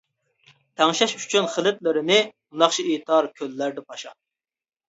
[0.81, 2.17] تەڭشەش ئۈچۈن خىلىتلىرىنى،
[2.63, 4.19] ناخشا ئېيتار كۆللەردە پاشا.